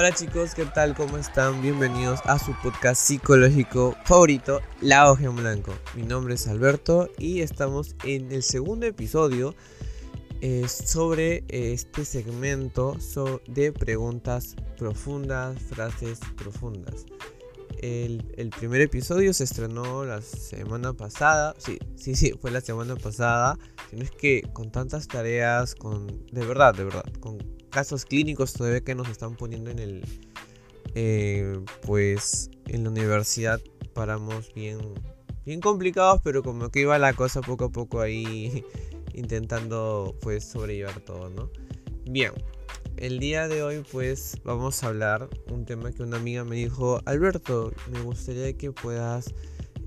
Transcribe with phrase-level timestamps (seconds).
[0.00, 0.94] Hola chicos, ¿qué tal?
[0.94, 1.60] ¿Cómo están?
[1.60, 5.74] Bienvenidos a su podcast psicológico favorito, La Hoja en Blanco.
[5.94, 9.54] Mi nombre es Alberto y estamos en el segundo episodio
[10.40, 12.96] eh, sobre este segmento
[13.46, 17.04] de preguntas profundas, frases profundas.
[17.82, 21.54] El, el, primer episodio se estrenó la semana pasada.
[21.58, 23.58] Sí, sí, sí, fue la semana pasada.
[23.90, 26.24] Si no es que con tantas tareas, con.
[26.32, 27.04] De verdad, de verdad.
[27.20, 30.04] Con casos clínicos todavía que nos están poniendo en el.
[30.94, 33.60] Eh, pues en la universidad
[33.94, 34.78] paramos bien.
[35.46, 38.64] Bien complicados, pero como que iba la cosa poco a poco ahí.
[39.14, 41.50] intentando pues sobrellevar todo, ¿no?
[42.06, 42.32] Bien,
[42.96, 47.00] el día de hoy pues vamos a hablar un tema que una amiga me dijo,
[47.04, 49.34] Alberto, me gustaría que puedas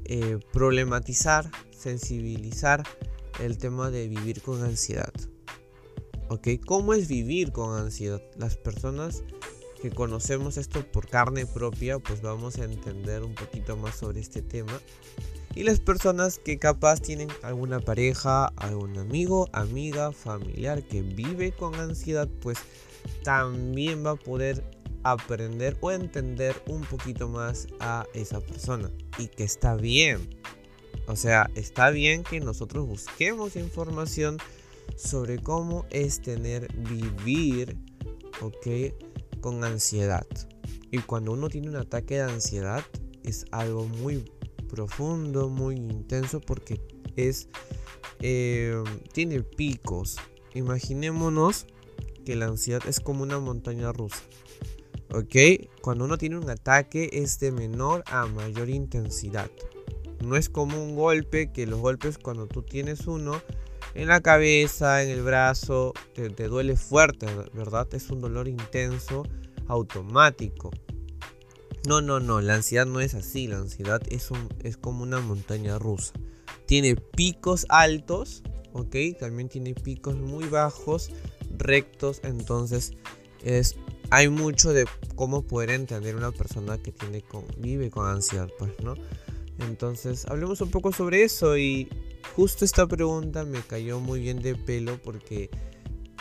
[0.05, 2.83] eh, problematizar, sensibilizar
[3.39, 5.13] el tema de vivir con ansiedad.
[6.29, 6.47] ¿Ok?
[6.65, 8.21] ¿Cómo es vivir con ansiedad?
[8.37, 9.23] Las personas
[9.81, 14.41] que conocemos esto por carne propia pues vamos a entender un poquito más sobre este
[14.41, 14.79] tema.
[15.55, 21.75] Y las personas que capaz tienen alguna pareja, algún amigo, amiga, familiar que vive con
[21.75, 22.57] ansiedad pues
[23.23, 24.63] también va a poder
[25.03, 30.29] aprender o entender un poquito más a esa persona y que está bien.
[31.07, 34.37] O sea, está bien que nosotros busquemos información
[34.95, 37.77] sobre cómo es tener vivir,
[38.41, 38.93] ¿ok?
[39.41, 40.27] Con ansiedad.
[40.91, 42.83] Y cuando uno tiene un ataque de ansiedad
[43.23, 44.23] es algo muy
[44.69, 46.81] profundo, muy intenso porque
[47.15, 47.47] es
[48.19, 48.81] eh,
[49.11, 50.17] tiene picos.
[50.53, 51.65] Imaginémonos
[52.25, 54.23] que la ansiedad es como una montaña rusa.
[55.13, 55.35] ¿Ok?
[55.81, 59.51] Cuando uno tiene un ataque es de menor a mayor intensidad.
[60.23, 63.41] No es como un golpe, que los golpes cuando tú tienes uno
[63.95, 67.87] en la cabeza, en el brazo, te, duele fuerte, ¿verdad?
[67.93, 69.23] Es un dolor intenso,
[69.67, 70.71] automático.
[71.87, 75.19] No, no, no, la ansiedad no es así, la ansiedad es, un, es como una
[75.19, 76.13] montaña rusa.
[76.65, 78.41] Tiene picos altos,
[78.71, 78.95] ¿ok?
[79.19, 81.11] También tiene picos muy bajos
[81.57, 82.93] rectos, entonces
[83.43, 83.75] es
[84.09, 84.85] hay mucho de
[85.15, 87.23] cómo poder entender una persona que tiene
[87.57, 88.93] vive con ansiedad, pues, ¿no?
[89.59, 91.89] Entonces, hablemos un poco sobre eso y
[92.35, 95.49] justo esta pregunta me cayó muy bien de pelo porque,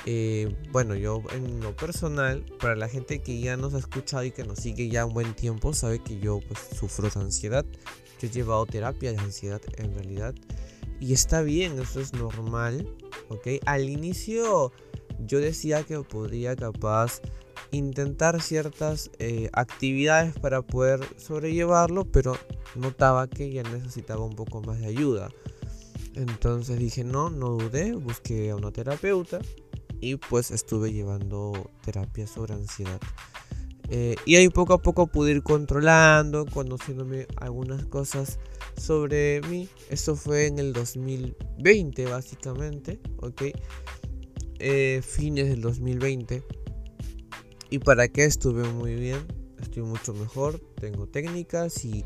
[0.07, 4.31] eh, bueno, yo en lo personal, para la gente que ya nos ha escuchado y
[4.31, 7.65] que nos sigue ya un buen tiempo, sabe que yo pues sufro de ansiedad.
[8.21, 10.35] Yo he llevado terapia de ansiedad en realidad
[11.01, 12.89] y está bien, eso es normal,
[13.29, 13.49] ¿ok?
[13.67, 14.73] Al inicio
[15.27, 17.21] yo decía que podría capaz
[17.73, 22.37] intentar ciertas eh, actividades para poder sobrellevarlo, pero
[22.77, 25.31] notaba que ya necesitaba un poco más de ayuda.
[26.15, 29.41] Entonces dije, no, no dudé, busqué a una terapeuta
[30.01, 33.01] y pues estuve llevando terapia sobre ansiedad.
[33.89, 38.39] Eh, y ahí poco a poco pude ir controlando, conociéndome algunas cosas
[38.77, 39.69] sobre mí.
[39.91, 43.43] Eso fue en el 2020 básicamente, ¿ok?
[44.59, 46.43] Eh, fines del 2020.
[47.69, 49.19] ¿Y para qué estuve muy bien?
[49.61, 52.05] Estoy mucho mejor, tengo técnicas y,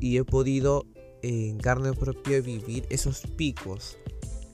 [0.00, 0.86] he podido
[1.26, 3.98] en carne propia vivir esos picos.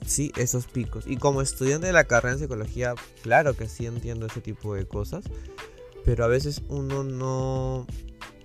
[0.07, 1.07] Sí, esos picos.
[1.07, 4.87] Y como estudiante de la carrera en psicología, claro que sí entiendo ese tipo de
[4.87, 5.25] cosas.
[6.05, 7.87] Pero a veces uno no,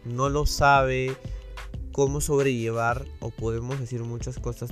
[0.03, 1.15] no lo sabe
[1.91, 4.71] cómo sobrellevar o podemos decir muchas cosas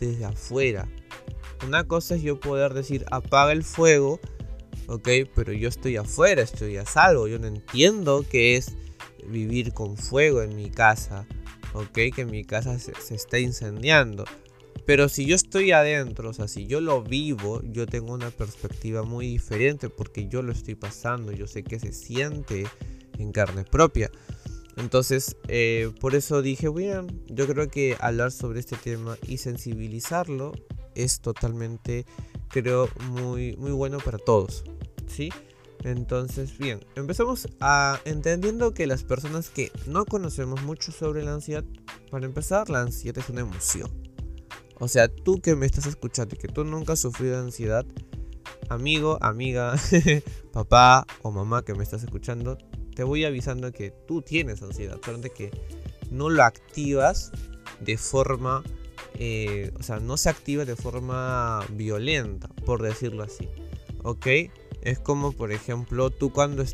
[0.00, 0.88] desde afuera.
[1.64, 4.18] Una cosa es yo poder decir apaga el fuego,
[4.88, 8.72] ok, pero yo estoy afuera, estoy a salvo, yo no entiendo qué es
[9.28, 11.26] vivir con fuego en mi casa,
[11.74, 14.24] ok, que mi casa se, se está incendiando.
[14.86, 19.02] Pero si yo estoy adentro, o sea, si yo lo vivo, yo tengo una perspectiva
[19.02, 22.66] muy diferente porque yo lo estoy pasando, yo sé que se siente
[23.18, 24.10] en carne propia.
[24.76, 30.52] Entonces, eh, por eso dije, bien, yo creo que hablar sobre este tema y sensibilizarlo
[30.94, 32.04] es totalmente,
[32.48, 34.64] creo, muy, muy bueno para todos.
[35.06, 35.30] ¿Sí?
[35.84, 41.64] Entonces, bien, empezamos a entendiendo que las personas que no conocemos mucho sobre la ansiedad,
[42.10, 43.90] para empezar, la ansiedad es una emoción.
[44.80, 47.84] O sea, tú que me estás escuchando y que tú nunca has sufrido ansiedad,
[48.70, 49.76] amigo, amiga,
[50.52, 52.56] papá o mamá que me estás escuchando,
[52.96, 55.50] te voy avisando que tú tienes ansiedad, solamente que
[56.10, 57.30] no lo activas
[57.80, 58.62] de forma,
[59.18, 63.50] eh, o sea, no se activa de forma violenta, por decirlo así,
[64.02, 64.26] ¿ok?
[64.84, 66.64] Es como, por ejemplo, tú cuando,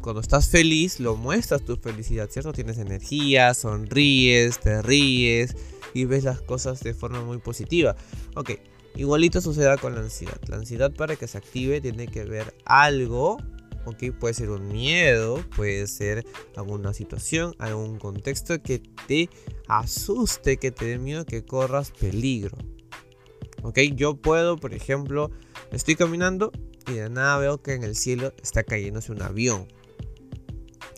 [0.00, 2.52] cuando estás feliz, lo muestras tu felicidad, ¿cierto?
[2.52, 5.56] Tienes energía, sonríes, te ríes
[5.94, 7.96] y ves las cosas de forma muy positiva.
[8.36, 8.52] Ok,
[8.96, 10.38] igualito suceda con la ansiedad.
[10.48, 13.38] La ansiedad para que se active tiene que ver algo
[13.84, 14.16] ¿ok?
[14.18, 16.24] Puede ser un miedo, puede ser
[16.56, 19.28] alguna situación, algún contexto que te
[19.68, 22.56] asuste, que te dé miedo, que corras peligro.
[23.62, 23.78] ¿Ok?
[23.94, 25.30] Yo puedo, por ejemplo,
[25.72, 26.52] estoy caminando
[26.86, 29.68] y de nada veo que en el cielo está cayéndose un avión.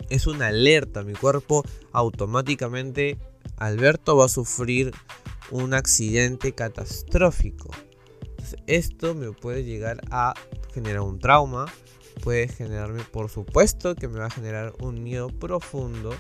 [0.09, 3.19] Es una alerta, mi cuerpo automáticamente,
[3.57, 4.93] Alberto va a sufrir
[5.51, 7.71] un accidente catastrófico.
[8.67, 10.35] esto me puede llegar a
[10.73, 11.67] generar un trauma,
[12.23, 16.15] puede generarme, por supuesto, que me va a generar un miedo profundo,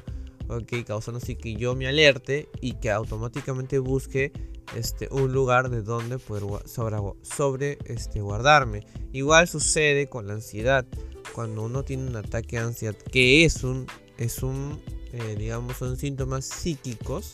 [0.48, 4.32] ok, causando así que yo me alerte y que automáticamente busque
[4.74, 8.86] este, un lugar de donde poder sobre, sobre este, guardarme.
[9.12, 10.86] Igual sucede con la ansiedad.
[11.34, 13.86] Cuando uno tiene un ataque de ansiedad, que es un,
[14.16, 14.80] es un
[15.12, 17.32] eh, digamos, son síntomas psíquicos,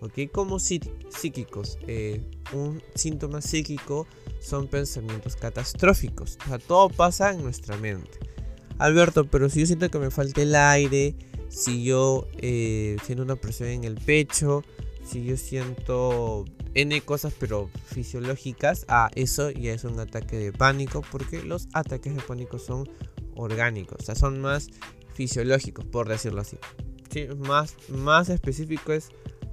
[0.00, 0.30] ¿ok?
[0.30, 1.78] Como psíquicos.
[1.86, 2.22] Eh,
[2.52, 4.06] un síntoma psíquico
[4.40, 6.38] son pensamientos catastróficos.
[6.44, 8.18] O sea, todo pasa en nuestra mente.
[8.78, 11.16] Alberto, pero si yo siento que me falta el aire,
[11.48, 14.62] si yo eh, siento una presión en el pecho,
[15.08, 16.44] si yo siento
[16.74, 22.14] N cosas pero fisiológicas, ah, eso ya es un ataque de pánico porque los ataques
[22.14, 22.88] de pánico son
[23.34, 24.68] orgánicos, o sea, son más
[25.14, 26.58] fisiológicos, por decirlo así.
[27.10, 29.08] Sí, más, más específico es,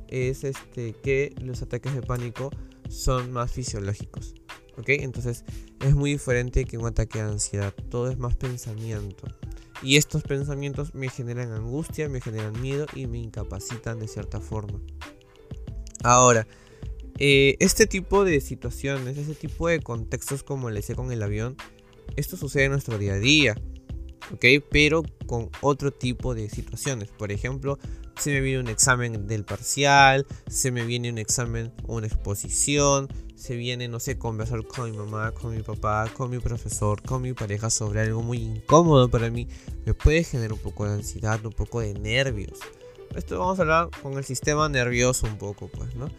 [0.10, 2.52] es este, que los ataques de pánico
[2.90, 4.36] son más fisiológicos.
[4.78, 4.90] ¿Ok?
[4.90, 5.46] Entonces
[5.80, 7.74] es muy diferente que un ataque de ansiedad.
[7.90, 9.26] Todo es más pensamiento.
[9.82, 14.80] Y estos pensamientos me generan angustia, me generan miedo y me incapacitan de cierta forma.
[16.06, 16.46] Ahora,
[17.18, 21.58] eh, este tipo de situaciones, este tipo de contextos como le decía con el avión,
[22.16, 23.56] esto sucede en nuestro día a día.
[24.32, 24.46] ¿ok?
[24.70, 27.10] Pero con otro tipo de situaciones.
[27.10, 27.80] Por ejemplo,
[28.20, 33.56] se me viene un examen del parcial, se me viene un examen, una exposición, se
[33.56, 37.34] viene, no sé, conversar con mi mamá, con mi papá, con mi profesor, con mi
[37.34, 39.48] pareja sobre algo muy incómodo para mí,
[39.88, 42.60] me puede generar un poco de ansiedad, un poco de nervios.
[43.16, 46.10] Esto vamos a hablar con el sistema nervioso un poco, pues, ¿no?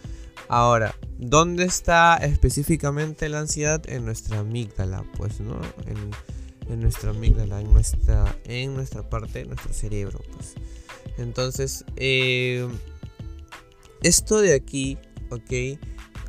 [0.49, 3.83] Ahora, ¿dónde está específicamente la ansiedad?
[3.89, 5.61] En nuestra amígdala, pues, ¿no?
[5.87, 6.11] En,
[6.73, 10.21] en nuestra amígdala, en nuestra, en nuestra parte, de nuestro cerebro.
[10.33, 10.55] Pues.
[11.19, 12.67] Entonces, eh,
[14.03, 14.99] esto de aquí,
[15.31, 15.81] ¿ok?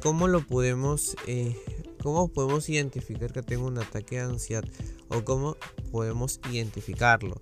[0.01, 1.55] ¿Cómo lo podemos, eh,
[2.01, 4.63] cómo podemos identificar que tengo un ataque de ansiedad?
[5.09, 5.57] ¿O cómo
[5.91, 7.39] podemos identificarlo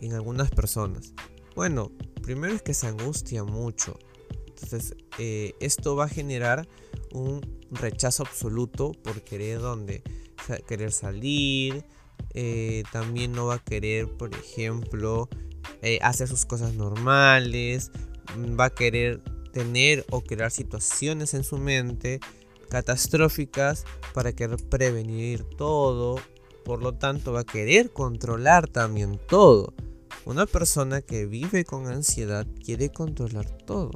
[0.00, 1.12] en algunas personas?
[1.54, 1.90] Bueno,
[2.28, 3.98] primero es que se angustia mucho.
[4.48, 6.68] Entonces, eh, esto va a generar
[7.10, 7.40] un
[7.70, 10.02] rechazo absoluto por querer donde
[10.66, 11.86] querer salir,
[12.34, 15.30] eh, también no va a querer, por ejemplo,
[15.80, 17.92] eh, hacer sus cosas normales,
[18.36, 19.22] mm, va a querer
[19.54, 22.20] tener o crear situaciones en su mente
[22.68, 26.16] catastróficas para querer prevenir todo,
[26.62, 29.72] por lo tanto va a querer controlar también todo.
[30.24, 33.90] Una persona que vive con ansiedad quiere controlar todo.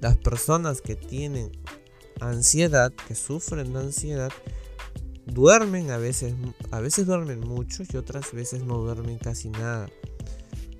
[0.00, 1.50] Las personas que tienen
[2.20, 4.32] ansiedad, que sufren de ansiedad,
[5.26, 6.34] duermen a veces,
[6.70, 9.88] a veces duermen mucho y otras veces no duermen casi nada.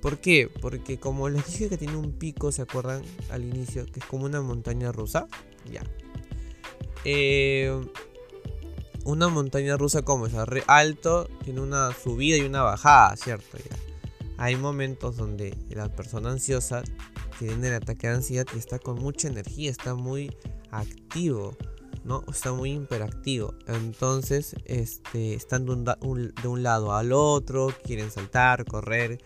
[0.01, 0.49] ¿Por qué?
[0.61, 3.85] Porque como les dije que tiene un pico, ¿se acuerdan al inicio?
[3.85, 5.27] Que es como una montaña rusa.
[5.71, 5.83] Ya.
[7.03, 7.73] Eh,
[9.03, 10.33] una montaña rusa como es
[10.67, 13.57] alto, tiene una subida y una bajada, ¿cierto?
[13.57, 13.76] Ya.
[14.37, 16.83] Hay momentos donde la persona ansiosa
[17.39, 20.35] tiene el ataque de ansiedad y está con mucha energía, está muy
[20.71, 21.57] activo.
[22.03, 22.23] ¿no?
[22.31, 23.53] Está muy imperactivo.
[23.67, 25.73] Entonces, este, están de
[26.47, 29.19] un, lado al otro, quieren saltar, correr,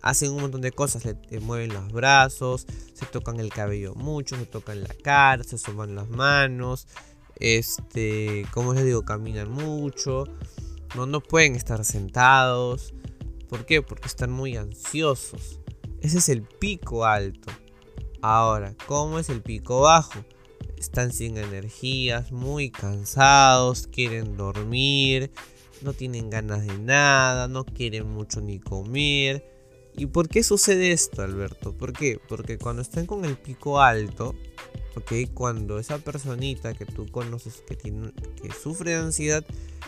[0.00, 4.46] hacen un montón de cosas, se, mueven los brazos, se tocan el cabello mucho, se
[4.46, 6.86] tocan la cara, se suman las manos,
[7.36, 10.24] este, como les digo, caminan mucho,
[10.94, 12.94] no, no pueden estar sentados.
[13.48, 13.82] ¿Por qué?
[13.82, 15.60] Porque están muy ansiosos.
[16.00, 17.52] Ese es el pico alto.
[18.20, 20.24] Ahora, ¿cómo es el pico bajo?
[20.84, 25.30] están sin energías, muy cansados, quieren dormir,
[25.80, 29.50] no tienen ganas de nada, no quieren mucho ni comer.
[29.96, 31.72] ¿Y por qué sucede esto, Alberto?
[31.72, 32.20] ¿Por qué?
[32.28, 34.34] Porque cuando están con el pico alto,
[34.96, 35.32] ¿ok?
[35.32, 39.44] Cuando esa personita que tú conoces que, tiene, que sufre de ansiedad,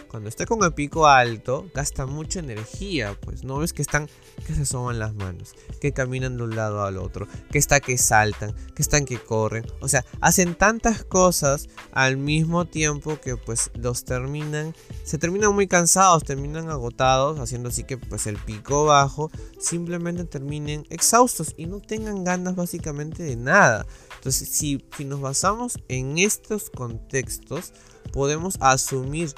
[0.08, 4.08] cuando está con el pico alto, gasta mucha energía, pues no ves que están
[4.46, 7.98] que se soban las manos, que caminan de un lado al otro, que está que
[7.98, 13.70] saltan, que están que corren, o sea, hacen tantas cosas al mismo tiempo que pues
[13.74, 19.30] los terminan, se terminan muy cansados, terminan agotados, haciendo así que pues el pico bajo
[19.58, 23.86] simplemente terminen exhaustos y no tengan ganas básicamente de nada.
[24.26, 27.72] Entonces, si, nos basamos en estos contextos,
[28.12, 29.32] podemos asumir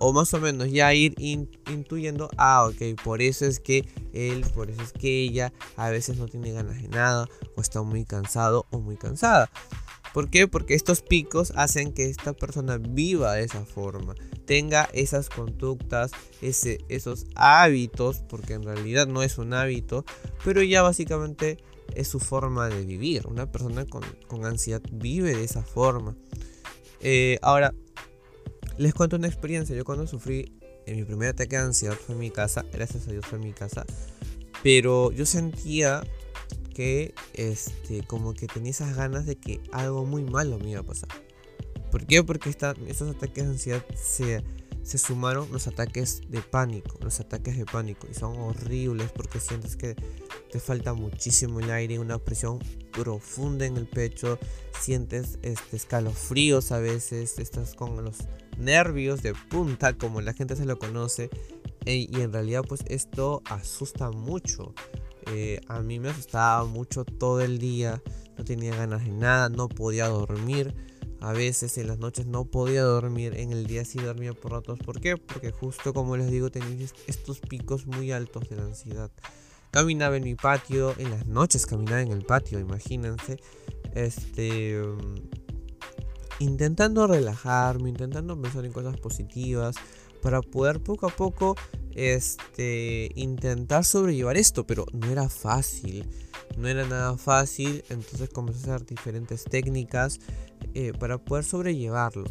[0.00, 1.14] o más o menos ya ir
[1.70, 6.16] intuyendo, ah, ok, por eso es que él, por eso es que ella a veces
[6.16, 9.48] no tiene ganas de nada, o está muy cansado o muy cansada.
[10.12, 10.48] ¿Por qué?
[10.48, 16.78] Porque estos picos hacen que esta persona viva de esa forma, tenga esas conductas, ese,
[16.88, 20.04] esos hábitos, porque en realidad no es un hábito,
[20.44, 21.58] pero ya básicamente
[21.96, 23.26] es su forma de vivir.
[23.26, 24.04] Una persona con,
[24.44, 26.16] ansiedad vive de esa forma.
[27.00, 27.74] Eh, ahora,
[28.78, 29.76] les cuento una experiencia.
[29.76, 30.52] Yo cuando sufrí
[30.86, 33.44] en mi primer ataque de ansiedad fue en mi casa, gracias a Dios fue en
[33.44, 33.84] mi casa,
[34.62, 36.02] pero yo sentía
[36.74, 40.84] que este, como que tenía esas ganas de que algo muy malo me iba a
[40.84, 41.10] pasar.
[41.90, 42.22] ¿Por qué?
[42.22, 44.42] Porque esta, estos ataques de ansiedad se,
[44.82, 49.76] se sumaron los ataques de pánico, los ataques de pánico, y son horribles porque sientes
[49.76, 49.94] que
[50.50, 52.58] te falta muchísimo el aire, una presión
[52.92, 54.38] profunda en el pecho,
[54.80, 58.18] sientes este, escalofríos a veces, estás con los
[58.58, 61.30] nervios de punta, como la gente se lo conoce,
[61.84, 64.74] e, y en realidad pues esto asusta mucho.
[65.26, 68.02] Eh, a mí me asustaba mucho todo el día,
[68.36, 70.74] no tenía ganas de nada, no podía dormir.
[71.22, 74.80] A veces en las noches no podía dormir, en el día sí dormía por ratos.
[74.80, 75.16] ¿Por qué?
[75.16, 79.08] Porque justo como les digo tenía estos picos muy altos de la ansiedad.
[79.70, 83.38] Caminaba en mi patio, en las noches caminaba en el patio, imagínense.
[83.94, 84.82] Este...
[86.40, 89.76] Intentando relajarme, intentando pensar en cosas positivas,
[90.22, 91.54] para poder poco a poco
[91.94, 96.08] este, intentar sobrellevar esto, pero no era fácil,
[96.56, 100.18] no era nada fácil, entonces comencé a hacer diferentes técnicas
[100.74, 102.24] eh, para poder sobrellevarlo.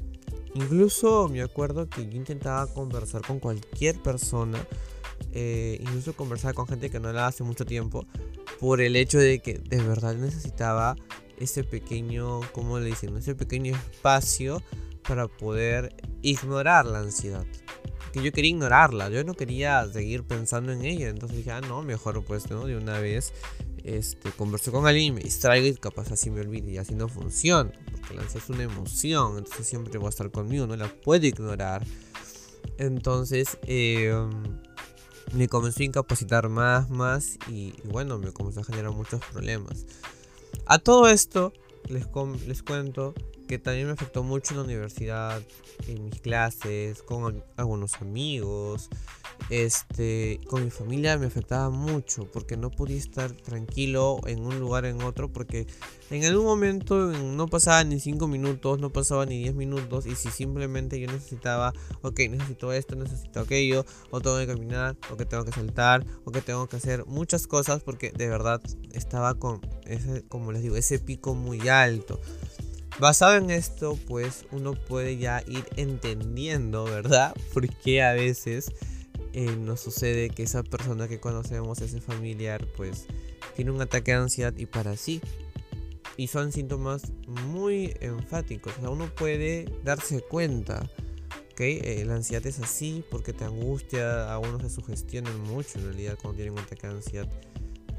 [0.53, 4.65] Incluso me acuerdo que yo intentaba conversar con cualquier persona,
[5.31, 8.05] eh, incluso conversar con gente que no la hace mucho tiempo,
[8.59, 10.95] por el hecho de que de verdad necesitaba
[11.37, 14.61] ese pequeño, como le dicen, ese pequeño espacio
[15.07, 17.45] para poder ignorar la ansiedad
[18.11, 21.81] que yo quería ignorarla, yo no quería seguir pensando en ella, entonces dije, ah, no,
[21.81, 22.65] mejor pues, ¿no?
[22.65, 23.33] De una vez,
[23.83, 27.71] este, con alguien y me distraigo y capaz así me olvide y así no funciona,
[27.91, 31.25] porque la ansiedad es una emoción, entonces siempre va a estar conmigo, no la puedo
[31.25, 31.85] ignorar.
[32.77, 34.29] Entonces, em,
[35.33, 39.85] me comenzó a incapacitar más, más y, bueno, me comenzó a generar muchos problemas.
[40.65, 41.53] A todo esto,
[41.89, 42.07] les,
[42.47, 43.13] les cuento
[43.47, 45.41] que también me afectó mucho en la universidad,
[45.87, 48.89] en mis clases, con algunos amigos,
[49.49, 54.85] este, con mi familia me afectaba mucho porque no podía estar tranquilo en un lugar
[54.85, 55.67] en otro porque
[56.09, 60.29] en algún momento no pasaba ni 5 minutos, no pasaba ni 10 minutos y si
[60.29, 65.45] simplemente yo necesitaba, ok, necesito esto, necesito aquello, o tengo que caminar, o que tengo
[65.45, 68.61] que saltar, o que tengo que hacer muchas cosas porque de verdad
[68.93, 72.19] estaba con ese, como les digo, ese pico muy alto.
[72.99, 77.33] Basado en esto, pues uno puede ya ir entendiendo, ¿verdad?
[77.53, 78.71] Porque a veces
[79.33, 83.05] eh, nos sucede que esa persona que conocemos, ese familiar, pues
[83.55, 85.21] tiene un ataque de ansiedad y para sí.
[86.17, 88.73] Y son síntomas muy enfáticos.
[88.77, 90.89] O sea, uno puede darse cuenta.
[91.55, 95.85] que eh, la ansiedad es así porque te angustia, a uno se sugestionan mucho en
[95.85, 97.29] realidad cuando tienen un ataque de ansiedad.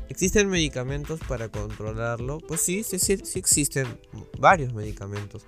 [0.09, 2.39] ¿Existen medicamentos para controlarlo?
[2.39, 3.87] Pues sí, sí, sí, sí existen
[4.39, 5.47] varios medicamentos.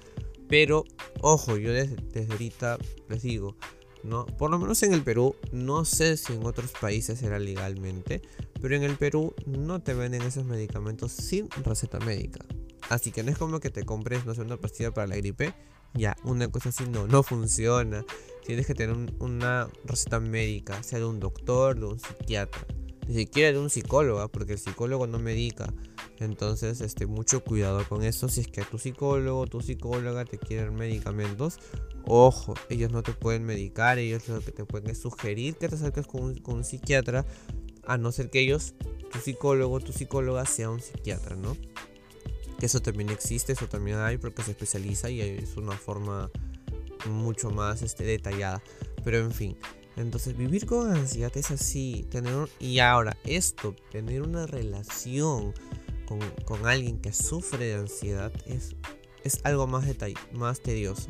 [0.48, 0.84] Pero,
[1.20, 1.96] ojo, yo desde,
[2.30, 3.56] ahorita les digo,
[4.04, 8.22] no, por lo menos en el Perú, no sé si en otros países era legalmente,
[8.60, 12.44] pero en el Perú no te venden esos medicamentos sin receta médica.
[12.90, 15.54] Así que no es como que te compres, no sé, una pastilla para la gripe.
[15.94, 18.04] Ya, una cosa así no, no funciona.
[18.44, 22.66] Tienes que tener una receta médica, sea de un doctor, de un psiquiatra
[23.08, 25.72] ni siquiera de un psicólogo, porque el psicólogo no medica.
[26.18, 28.28] Entonces, este, mucho cuidado con eso.
[28.28, 31.58] Si es que tu psicólogo tu psicóloga te quieren medicamentos,
[32.06, 35.74] ojo, ellos no te pueden medicar, ellos lo que te pueden es sugerir que te
[35.74, 37.26] acerques con un, un psiquiatra,
[37.86, 38.74] a no ser que ellos,
[39.12, 41.56] tu psicólogo tu psicóloga sea un psiquiatra, ¿no?
[42.58, 46.30] Que eso también existe, eso también hay, porque se especializa y es una forma
[47.10, 48.62] mucho más este, detallada.
[49.04, 49.56] Pero en fin,
[49.96, 52.06] entonces vivir con ansiedad es así.
[52.10, 55.54] Tener, y ahora esto, tener una relación
[56.06, 58.76] con, alguien que sufre de ansiedad es,
[59.22, 59.84] es algo más,
[60.32, 61.08] más tedioso.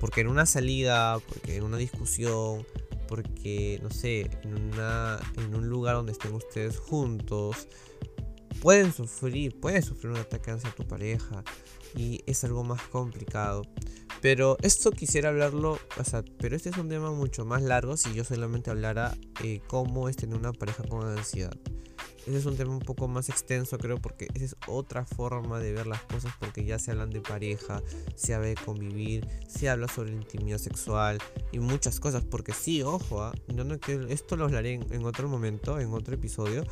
[0.00, 2.66] Porque en una salida, porque en una discusión,
[3.06, 7.68] porque, no sé, en, una, en un lugar donde estén ustedes juntos,
[8.60, 11.44] pueden sufrir, puedes sufrir un ataque de ansiedad a tu pareja
[11.94, 13.62] y es algo más complicado.
[14.20, 18.12] Pero esto quisiera hablarlo, o sea, pero este es un tema mucho más largo si
[18.12, 21.56] yo solamente hablara eh, cómo es tener una pareja con ansiedad.
[22.26, 25.72] Ese es un tema un poco más extenso, creo, porque esa es otra forma de
[25.72, 27.82] ver las cosas, porque ya se hablan de pareja,
[28.14, 31.18] se habla de convivir, se habla sobre intimidad sexual
[31.52, 33.32] y muchas cosas, porque sí, ojo, ¿ah?
[33.54, 33.64] no
[34.08, 36.64] esto lo hablaré en, otro momento, en otro episodio,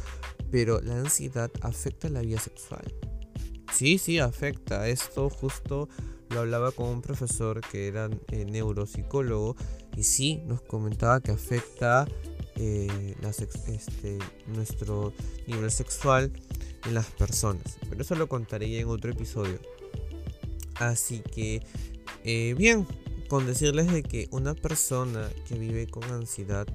[0.51, 2.83] pero la ansiedad afecta la vida sexual.
[3.73, 4.89] Sí, sí, afecta.
[4.89, 5.89] Esto justo
[6.31, 9.57] lo hablaba con un profesor que era eh, neuropsicólogo
[9.97, 12.07] y sí nos comentaba que afecta
[12.59, 13.15] eh,
[13.69, 15.13] este, nuestro
[15.47, 16.33] nivel sexual
[16.85, 17.79] en las personas.
[17.89, 19.61] Pero eso lo contaré en otro episodio.
[20.75, 21.63] Así que,
[22.25, 22.87] eh, bien,
[23.29, 26.67] con decirles de que una persona que vive con ansiedad,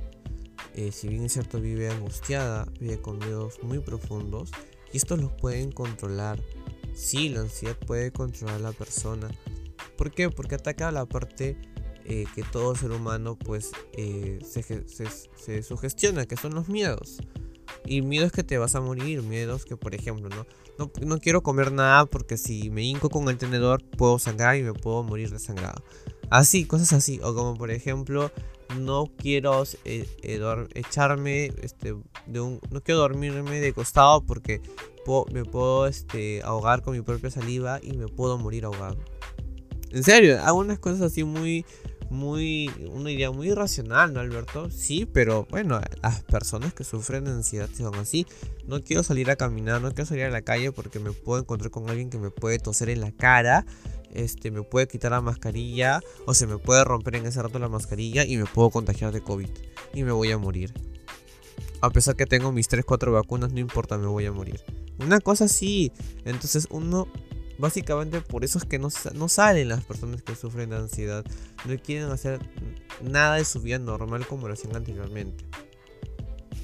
[0.75, 4.51] eh, si bien es cierto vive angustiada, vive con miedos muy profundos,
[4.91, 6.39] y estos los pueden controlar.
[6.93, 9.29] Sí, la ansiedad puede controlar a la persona.
[9.97, 10.29] ¿Por qué?
[10.29, 11.57] Porque ataca la parte
[12.05, 17.19] eh, que todo ser humano pues eh, se, sugestiona, que son los miedos.
[17.85, 20.45] Y miedos que te vas a morir, miedos que por ejemplo, ¿no?
[20.77, 24.63] No, no quiero comer nada porque si me hinco con el tenedor puedo sangrar y
[24.63, 25.83] me puedo morir desangrado.
[26.29, 27.19] Así, cosas así.
[27.23, 28.31] O como por ejemplo,
[28.79, 30.07] no quiero eh,
[30.73, 31.95] echarme, este,
[32.25, 34.61] de un, no quiero dormirme de costado porque
[35.31, 38.97] me puedo este, ahogar con mi propia saliva y me puedo morir ahogado.
[39.91, 41.65] En serio, hago unas cosas así muy,
[42.13, 44.69] muy, una idea muy irracional, ¿no, Alberto?
[44.69, 48.25] Sí, pero bueno, las personas que sufren de ansiedad son así.
[48.65, 51.71] No quiero salir a caminar, no quiero salir a la calle porque me puedo encontrar
[51.71, 53.65] con alguien que me puede toser en la cara,
[54.13, 57.67] este, me puede quitar la mascarilla o se me puede romper en ese rato la
[57.67, 59.49] mascarilla y me puedo contagiar de COVID
[59.93, 60.73] y me voy a morir.
[61.81, 64.61] A pesar que tengo mis 3-4 vacunas, no importa, me voy a morir.
[64.99, 65.91] Una cosa sí,
[66.23, 67.07] entonces uno
[67.57, 71.23] Básicamente por eso es que no, no salen las personas que sufren de ansiedad.
[71.65, 72.39] No quieren hacer
[73.01, 75.45] nada de su vida normal como lo hacían anteriormente.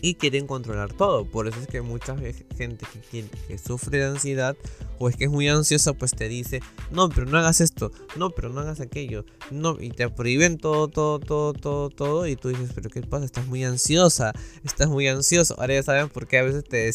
[0.01, 1.29] Y quieren controlar todo.
[1.29, 4.55] Por eso es que mucha gente que, que sufre de ansiedad
[4.97, 8.31] o es que es muy ansiosa, pues te dice, no, pero no hagas esto, no,
[8.31, 12.49] pero no hagas aquello, no, y te prohíben todo, todo, todo, todo, todo, y tú
[12.49, 13.25] dices, pero ¿qué pasa?
[13.25, 15.55] Estás muy ansiosa, estás muy ansioso.
[15.59, 16.91] Ahora ya saben por qué a veces te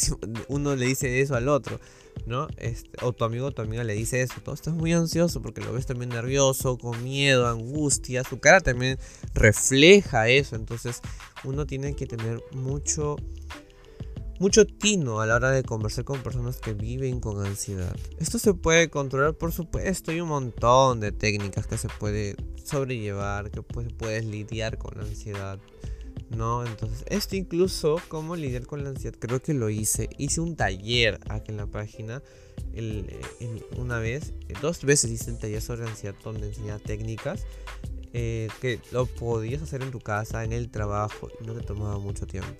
[0.49, 1.81] uno le dice eso al otro.
[2.27, 2.49] ¿No?
[2.57, 5.61] Este, o tu amigo o tu amiga le dice eso, todo estás muy ansioso porque
[5.61, 8.99] lo ves también nervioso, con miedo, angustia, su cara también
[9.35, 11.01] refleja eso, entonces
[11.45, 13.17] uno tiene que tener mucho
[14.41, 17.97] mucho tino a la hora de conversar con personas que viven con ansiedad.
[18.19, 23.51] Esto se puede controlar, por supuesto, hay un montón de técnicas que se puede sobrellevar,
[23.51, 25.59] que pues, puedes lidiar con la ansiedad.
[26.31, 26.65] ¿No?
[26.65, 30.09] Entonces, esto incluso, cómo lidiar con la ansiedad, creo que lo hice.
[30.19, 32.23] Hice un taller aquí en la página
[33.77, 37.47] una vez, dos veces hice un taller sobre ansiedad donde enseñaba técnicas
[38.13, 41.99] eh, que lo podías hacer en tu casa, en el trabajo, y no te tomaba
[41.99, 42.55] mucho tiempo.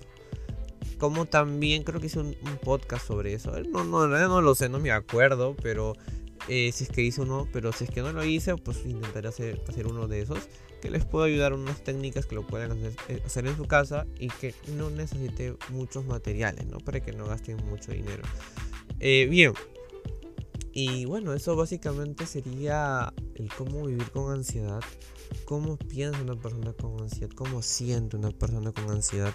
[0.97, 3.51] Como también creo que hice un, podcast sobre eso.
[3.71, 5.93] No, no, no lo sé, no me acuerdo, pero
[6.47, 9.29] eh, si es que hice uno, pero si es que no lo hice, pues intentaré
[9.29, 10.39] hacer, hacer uno de esos
[10.85, 14.27] que les puedo ayudar unas técnicas que lo hacer, eh, hacer, en su casa y
[14.27, 16.77] que no necesite muchos materiales, ¿no?
[16.77, 18.21] Para que no gasten mucho dinero.
[18.99, 19.53] Eh, bien.
[20.73, 24.81] Y bueno, eso básicamente sería el cómo vivir con ansiedad,
[25.45, 29.33] cómo piensa una persona con ansiedad, cómo siente una persona con ansiedad.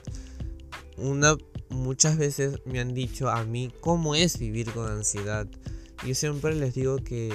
[0.99, 1.37] Una,
[1.69, 5.49] muchas veces me han dicho a mí cómo es vivir con ansiedad.
[6.07, 7.35] Yo siempre les digo que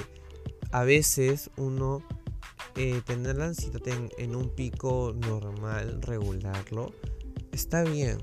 [0.72, 2.02] a veces uno
[2.76, 3.80] eh, tener la ansiedad
[4.18, 6.92] en, un pico normal, regularlo,
[7.52, 8.18] está bien.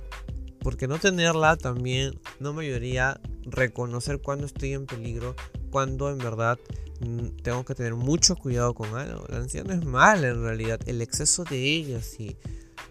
[0.59, 5.35] Porque no tenerla también no me ayudaría reconocer cuando estoy en peligro,
[5.71, 6.57] cuando en verdad
[7.01, 9.25] mm, tengo que tener mucho cuidado con algo.
[9.27, 12.37] La ansiedad no es mala en realidad, el exceso de ella sí.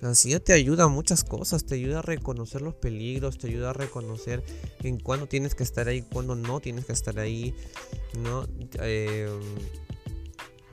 [0.01, 3.71] La ansiedad te ayuda a muchas cosas, te ayuda a reconocer los peligros, te ayuda
[3.71, 4.43] a reconocer
[4.83, 7.55] en cuándo tienes que estar ahí, cuándo no tienes que estar ahí,
[8.19, 8.45] ¿no?
[8.81, 9.29] Eh,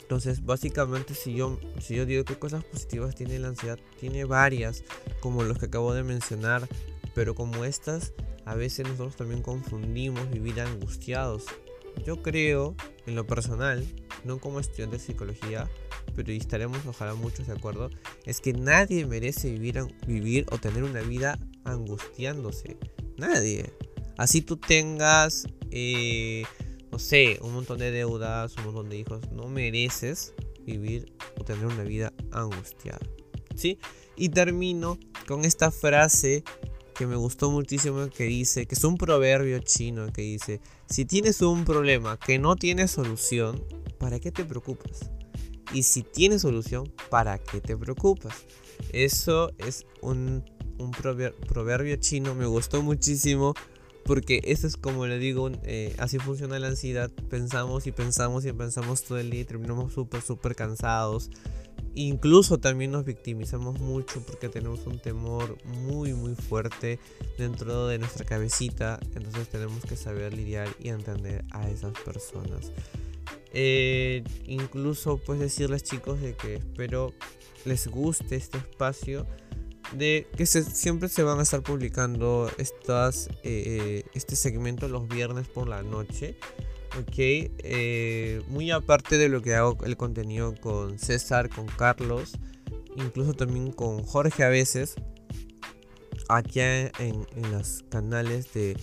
[0.09, 4.83] entonces, básicamente, si yo, si yo digo qué cosas positivas tiene la ansiedad, tiene varias,
[5.19, 6.67] como los que acabo de mencionar,
[7.13, 8.11] pero como estas,
[8.43, 11.45] a veces nosotros también confundimos vivir angustiados.
[12.07, 13.85] Yo creo, en lo personal,
[14.23, 15.69] no como estudiante de psicología,
[16.15, 17.91] pero estaremos ojalá muchos de acuerdo,
[18.25, 22.77] es que nadie merece vivir, vivir o tener una vida angustiándose.
[23.17, 23.71] Nadie.
[24.17, 25.45] Así tú tengas...
[25.69, 26.45] Eh,
[26.99, 30.33] sé, un montón de deudas, un montón de hijos, no mereces
[30.65, 32.99] vivir o tener una vida angustiada.
[33.55, 33.79] ¿Sí?
[34.15, 36.43] Y termino con esta frase
[36.95, 40.59] que me gustó muchísimo que dice, que es un proverbio chino que dice,
[40.89, 43.63] si tienes un problema que no tiene solución,
[43.97, 45.09] ¿para qué te preocupas?
[45.73, 48.33] Y si tienes solución, ¿para qué te preocupas?
[48.91, 50.43] Eso es un,
[50.77, 53.53] un proverbio chino, me gustó muchísimo
[54.09, 57.11] porque eso es como le digo, eh, así funciona la ansiedad.
[57.29, 61.29] Pensamos y pensamos y pensamos todo el día y terminamos súper, súper cansados.
[61.93, 66.97] Incluso también nos victimizamos mucho porque tenemos un temor muy muy fuerte
[67.37, 68.99] dentro de nuestra cabecita.
[69.13, 72.71] Entonces tenemos que saber lidiar y entender a esas personas.
[73.53, 77.13] Eh, incluso pues decirles chicos de que espero
[77.63, 79.27] les guste este espacio
[79.93, 85.67] de que siempre se van a estar publicando estas, eh, este segmento los viernes por
[85.67, 86.37] la noche.
[86.99, 92.33] Ok, eh, muy aparte de lo que hago el contenido con César, con Carlos,
[92.95, 94.95] incluso también con Jorge a veces,
[96.29, 98.75] aquí en, en los canales de,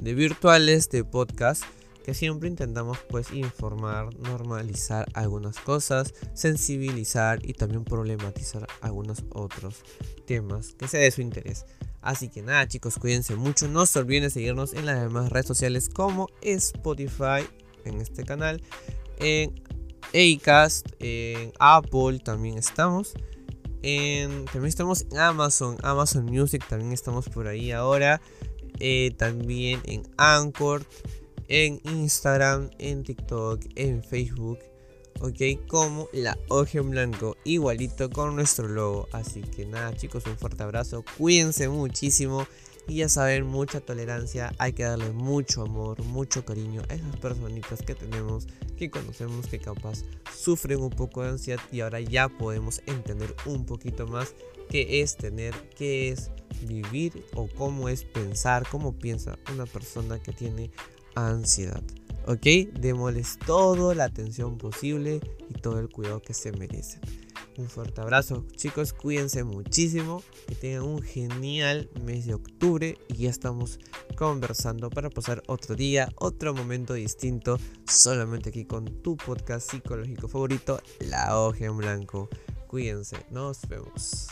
[0.00, 1.64] de virtuales de podcast
[2.02, 9.82] que siempre intentamos pues informar, normalizar algunas cosas, sensibilizar y también problematizar algunos otros
[10.26, 11.64] temas que sea de su interés.
[12.00, 15.46] Así que nada chicos, cuídense mucho, no se olviden de seguirnos en las demás redes
[15.46, 17.46] sociales como Spotify
[17.84, 18.60] en este canal,
[19.18, 19.54] en
[20.12, 23.14] Acast, en Apple también estamos.
[23.84, 28.20] En, también estamos en Amazon, Amazon Music también estamos por ahí ahora.
[28.78, 30.84] Eh, también en Anchor
[31.52, 34.58] en Instagram, en TikTok, en Facebook,
[35.20, 39.06] ok, como la hoja en blanco, igualito con nuestro logo.
[39.12, 42.46] Así que nada, chicos, un fuerte abrazo, cuídense muchísimo.
[42.88, 47.82] Y ya saben, mucha tolerancia, hay que darle mucho amor, mucho cariño a esas personitas
[47.82, 48.46] que tenemos,
[48.78, 53.66] que conocemos, que capaz sufren un poco de ansiedad y ahora ya podemos entender un
[53.66, 54.34] poquito más
[54.70, 56.30] qué es tener, qué es
[56.62, 60.70] vivir o cómo es pensar, cómo piensa una persona que tiene
[61.14, 61.82] ansiedad.
[62.26, 62.46] ¿Ok?
[62.78, 67.00] Démosles toda la atención posible y todo el cuidado que se merecen.
[67.58, 68.92] Un fuerte abrazo, chicos.
[68.92, 70.22] Cuídense muchísimo.
[70.46, 72.96] Que tengan un genial mes de octubre.
[73.08, 73.78] Y ya estamos
[74.16, 77.58] conversando para pasar otro día, otro momento distinto.
[77.86, 82.28] Solamente aquí con tu podcast psicológico favorito, La Hoja en Blanco.
[82.68, 83.16] Cuídense.
[83.30, 84.28] Nos vemos.